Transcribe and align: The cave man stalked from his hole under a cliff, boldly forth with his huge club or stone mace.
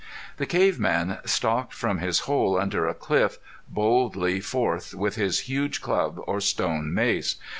The 0.37 0.47
cave 0.47 0.79
man 0.79 1.19
stalked 1.25 1.75
from 1.75 1.99
his 1.99 2.21
hole 2.21 2.59
under 2.59 2.87
a 2.87 2.95
cliff, 2.95 3.37
boldly 3.69 4.39
forth 4.39 4.95
with 4.95 5.13
his 5.13 5.41
huge 5.41 5.79
club 5.79 6.19
or 6.25 6.41
stone 6.41 6.91
mace. 6.91 7.35